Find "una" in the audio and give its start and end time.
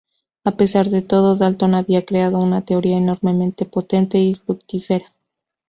2.39-2.61